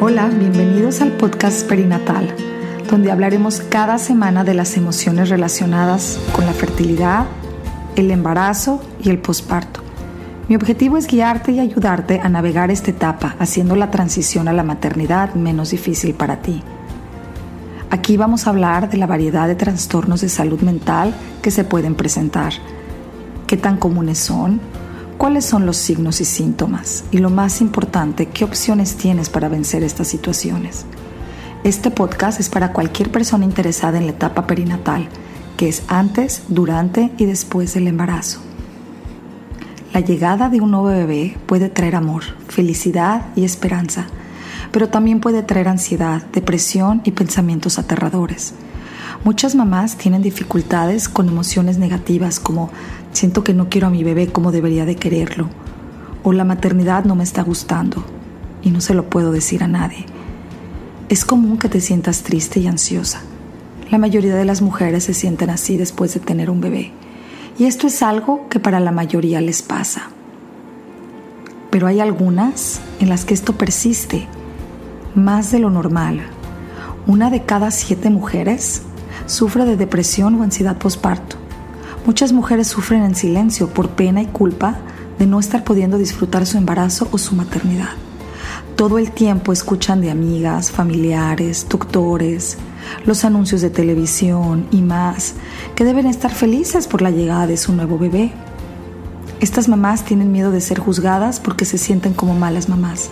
Hola, 0.00 0.28
bienvenidos 0.28 1.00
al 1.00 1.10
podcast 1.10 1.68
perinatal, 1.68 2.32
donde 2.88 3.10
hablaremos 3.10 3.60
cada 3.62 3.98
semana 3.98 4.44
de 4.44 4.54
las 4.54 4.76
emociones 4.76 5.28
relacionadas 5.28 6.20
con 6.30 6.46
la 6.46 6.52
fertilidad, 6.52 7.26
el 7.96 8.12
embarazo 8.12 8.80
y 9.02 9.10
el 9.10 9.18
posparto. 9.18 9.80
Mi 10.48 10.54
objetivo 10.54 10.98
es 10.98 11.08
guiarte 11.08 11.50
y 11.50 11.58
ayudarte 11.58 12.20
a 12.20 12.28
navegar 12.28 12.70
esta 12.70 12.92
etapa, 12.92 13.34
haciendo 13.40 13.74
la 13.74 13.90
transición 13.90 14.46
a 14.46 14.52
la 14.52 14.62
maternidad 14.62 15.34
menos 15.34 15.72
difícil 15.72 16.14
para 16.14 16.42
ti. 16.42 16.62
Aquí 17.90 18.16
vamos 18.16 18.46
a 18.46 18.50
hablar 18.50 18.88
de 18.90 18.98
la 18.98 19.08
variedad 19.08 19.48
de 19.48 19.56
trastornos 19.56 20.20
de 20.20 20.28
salud 20.28 20.60
mental 20.60 21.12
que 21.42 21.50
se 21.50 21.64
pueden 21.64 21.96
presentar, 21.96 22.52
qué 23.48 23.56
tan 23.56 23.78
comunes 23.78 24.18
son, 24.18 24.60
cuáles 25.18 25.44
son 25.44 25.66
los 25.66 25.76
signos 25.76 26.20
y 26.20 26.24
síntomas 26.24 27.04
y 27.10 27.18
lo 27.18 27.28
más 27.28 27.60
importante, 27.60 28.26
qué 28.26 28.44
opciones 28.44 28.96
tienes 28.96 29.28
para 29.28 29.48
vencer 29.48 29.82
estas 29.82 30.06
situaciones. 30.06 30.86
Este 31.64 31.90
podcast 31.90 32.38
es 32.38 32.48
para 32.48 32.72
cualquier 32.72 33.10
persona 33.10 33.44
interesada 33.44 33.98
en 33.98 34.06
la 34.06 34.12
etapa 34.12 34.46
perinatal, 34.46 35.08
que 35.56 35.68
es 35.68 35.82
antes, 35.88 36.44
durante 36.48 37.10
y 37.18 37.26
después 37.26 37.74
del 37.74 37.88
embarazo. 37.88 38.40
La 39.92 40.00
llegada 40.00 40.48
de 40.50 40.60
un 40.60 40.70
nuevo 40.70 40.86
bebé 40.86 41.36
puede 41.46 41.68
traer 41.68 41.96
amor, 41.96 42.22
felicidad 42.46 43.26
y 43.34 43.44
esperanza, 43.44 44.06
pero 44.70 44.88
también 44.88 45.18
puede 45.18 45.42
traer 45.42 45.66
ansiedad, 45.66 46.22
depresión 46.32 47.00
y 47.04 47.10
pensamientos 47.10 47.80
aterradores. 47.80 48.54
Muchas 49.24 49.54
mamás 49.54 49.96
tienen 49.96 50.22
dificultades 50.22 51.08
con 51.08 51.28
emociones 51.28 51.78
negativas 51.78 52.38
como 52.38 52.70
siento 53.12 53.42
que 53.42 53.52
no 53.52 53.68
quiero 53.68 53.88
a 53.88 53.90
mi 53.90 54.04
bebé 54.04 54.28
como 54.28 54.52
debería 54.52 54.84
de 54.84 54.96
quererlo 54.96 55.48
o 56.22 56.32
la 56.32 56.44
maternidad 56.44 57.04
no 57.04 57.14
me 57.14 57.24
está 57.24 57.42
gustando 57.42 58.04
y 58.62 58.70
no 58.70 58.80
se 58.80 58.94
lo 58.94 59.08
puedo 59.10 59.32
decir 59.32 59.62
a 59.62 59.68
nadie. 59.68 60.06
Es 61.08 61.24
común 61.24 61.58
que 61.58 61.68
te 61.68 61.80
sientas 61.80 62.22
triste 62.22 62.60
y 62.60 62.66
ansiosa. 62.66 63.22
La 63.90 63.98
mayoría 63.98 64.34
de 64.34 64.44
las 64.44 64.60
mujeres 64.60 65.04
se 65.04 65.14
sienten 65.14 65.50
así 65.50 65.76
después 65.76 66.12
de 66.14 66.20
tener 66.20 66.50
un 66.50 66.60
bebé 66.60 66.92
y 67.58 67.64
esto 67.64 67.86
es 67.86 68.02
algo 68.02 68.48
que 68.48 68.60
para 68.60 68.78
la 68.78 68.92
mayoría 68.92 69.40
les 69.40 69.62
pasa. 69.62 70.10
Pero 71.70 71.86
hay 71.86 72.00
algunas 72.00 72.80
en 73.00 73.08
las 73.08 73.24
que 73.24 73.34
esto 73.34 73.54
persiste 73.54 74.26
más 75.14 75.50
de 75.50 75.58
lo 75.58 75.70
normal. 75.70 76.20
Una 77.06 77.30
de 77.30 77.44
cada 77.44 77.70
siete 77.70 78.10
mujeres 78.10 78.82
sufre 79.28 79.64
de 79.66 79.76
depresión 79.76 80.34
o 80.40 80.42
ansiedad 80.42 80.78
postparto. 80.78 81.36
Muchas 82.06 82.32
mujeres 82.32 82.66
sufren 82.66 83.04
en 83.04 83.14
silencio 83.14 83.68
por 83.68 83.90
pena 83.90 84.22
y 84.22 84.26
culpa 84.26 84.78
de 85.18 85.26
no 85.26 85.38
estar 85.38 85.62
pudiendo 85.62 85.98
disfrutar 85.98 86.46
su 86.46 86.56
embarazo 86.56 87.08
o 87.12 87.18
su 87.18 87.34
maternidad. 87.34 87.90
Todo 88.74 88.98
el 88.98 89.10
tiempo 89.10 89.52
escuchan 89.52 90.00
de 90.00 90.10
amigas, 90.10 90.70
familiares, 90.70 91.66
doctores, 91.68 92.56
los 93.04 93.24
anuncios 93.24 93.60
de 93.60 93.70
televisión 93.70 94.66
y 94.70 94.80
más, 94.80 95.34
que 95.74 95.84
deben 95.84 96.06
estar 96.06 96.32
felices 96.32 96.86
por 96.86 97.02
la 97.02 97.10
llegada 97.10 97.46
de 97.46 97.56
su 97.56 97.74
nuevo 97.74 97.98
bebé. 97.98 98.32
Estas 99.40 99.68
mamás 99.68 100.04
tienen 100.04 100.32
miedo 100.32 100.50
de 100.50 100.60
ser 100.60 100.78
juzgadas 100.78 101.38
porque 101.38 101.64
se 101.64 101.76
sienten 101.76 102.14
como 102.14 102.34
malas 102.34 102.68
mamás. 102.68 103.10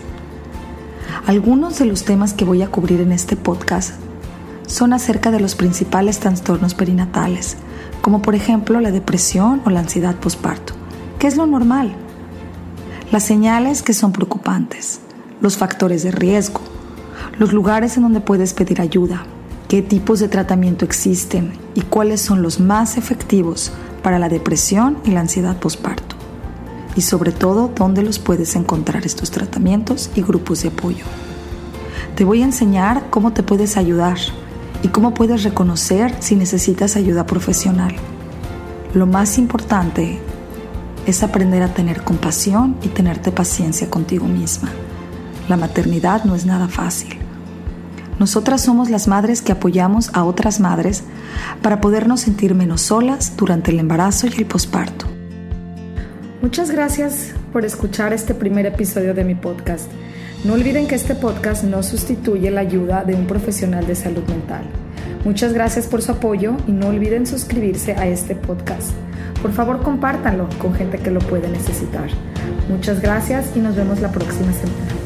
Algunos 1.26 1.78
de 1.78 1.84
los 1.84 2.04
temas 2.04 2.32
que 2.32 2.44
voy 2.44 2.62
a 2.62 2.70
cubrir 2.70 3.00
en 3.00 3.12
este 3.12 3.36
podcast 3.36 4.05
son 4.66 4.92
acerca 4.92 5.30
de 5.30 5.40
los 5.40 5.54
principales 5.54 6.18
trastornos 6.18 6.74
perinatales, 6.74 7.56
como 8.00 8.22
por 8.22 8.34
ejemplo 8.34 8.80
la 8.80 8.90
depresión 8.90 9.62
o 9.64 9.70
la 9.70 9.80
ansiedad 9.80 10.16
postparto, 10.16 10.74
que 11.18 11.26
es 11.26 11.36
lo 11.36 11.46
normal, 11.46 11.94
las 13.10 13.24
señales 13.24 13.82
que 13.82 13.94
son 13.94 14.12
preocupantes, 14.12 15.00
los 15.40 15.56
factores 15.56 16.02
de 16.02 16.10
riesgo, 16.10 16.60
los 17.38 17.52
lugares 17.52 17.96
en 17.96 18.02
donde 18.02 18.20
puedes 18.20 18.52
pedir 18.52 18.80
ayuda, 18.80 19.24
qué 19.68 19.82
tipos 19.82 20.20
de 20.20 20.28
tratamiento 20.28 20.84
existen 20.84 21.52
y 21.74 21.82
cuáles 21.82 22.20
son 22.20 22.42
los 22.42 22.60
más 22.60 22.96
efectivos 22.96 23.72
para 24.02 24.18
la 24.18 24.28
depresión 24.28 24.98
y 25.04 25.10
la 25.10 25.20
ansiedad 25.20 25.58
postparto. 25.58 26.16
Y 26.96 27.02
sobre 27.02 27.30
todo, 27.30 27.70
dónde 27.74 28.02
los 28.02 28.18
puedes 28.18 28.56
encontrar 28.56 29.04
estos 29.04 29.30
tratamientos 29.30 30.10
y 30.14 30.22
grupos 30.22 30.62
de 30.62 30.68
apoyo. 30.68 31.04
Te 32.14 32.24
voy 32.24 32.40
a 32.40 32.46
enseñar 32.46 33.10
cómo 33.10 33.32
te 33.32 33.42
puedes 33.42 33.76
ayudar 33.76 34.16
y 34.82 34.88
cómo 34.88 35.14
puedes 35.14 35.42
reconocer 35.42 36.14
si 36.20 36.36
necesitas 36.36 36.96
ayuda 36.96 37.26
profesional. 37.26 37.94
Lo 38.94 39.06
más 39.06 39.38
importante 39.38 40.18
es 41.06 41.22
aprender 41.22 41.62
a 41.62 41.72
tener 41.72 42.02
compasión 42.02 42.76
y 42.82 42.88
tenerte 42.88 43.30
paciencia 43.30 43.88
contigo 43.88 44.26
misma. 44.26 44.70
La 45.48 45.56
maternidad 45.56 46.24
no 46.24 46.34
es 46.34 46.46
nada 46.46 46.68
fácil. 46.68 47.16
Nosotras 48.18 48.62
somos 48.62 48.88
las 48.88 49.08
madres 49.08 49.42
que 49.42 49.52
apoyamos 49.52 50.10
a 50.14 50.24
otras 50.24 50.58
madres 50.58 51.04
para 51.62 51.80
podernos 51.80 52.20
sentir 52.20 52.54
menos 52.54 52.80
solas 52.80 53.36
durante 53.36 53.70
el 53.70 53.78
embarazo 53.78 54.26
y 54.26 54.32
el 54.38 54.46
posparto. 54.46 55.06
Muchas 56.40 56.70
gracias 56.70 57.34
por 57.52 57.64
escuchar 57.64 58.12
este 58.12 58.34
primer 58.34 58.66
episodio 58.66 59.14
de 59.14 59.24
mi 59.24 59.34
podcast. 59.34 59.90
No 60.44 60.52
olviden 60.52 60.86
que 60.86 60.94
este 60.94 61.14
podcast 61.14 61.64
no 61.64 61.82
sustituye 61.82 62.50
la 62.50 62.60
ayuda 62.60 63.04
de 63.04 63.14
un 63.14 63.26
profesional 63.26 63.86
de 63.86 63.94
salud 63.94 64.22
mental. 64.28 64.64
Muchas 65.24 65.52
gracias 65.52 65.86
por 65.86 66.02
su 66.02 66.12
apoyo 66.12 66.56
y 66.68 66.72
no 66.72 66.88
olviden 66.88 67.26
suscribirse 67.26 67.92
a 67.92 68.06
este 68.06 68.36
podcast. 68.36 68.92
Por 69.42 69.52
favor, 69.52 69.82
compártanlo 69.82 70.48
con 70.58 70.74
gente 70.74 70.98
que 70.98 71.10
lo 71.10 71.20
puede 71.20 71.48
necesitar. 71.48 72.08
Muchas 72.68 73.00
gracias 73.00 73.56
y 73.56 73.58
nos 73.58 73.74
vemos 73.74 74.00
la 74.00 74.12
próxima 74.12 74.52
semana. 74.52 75.05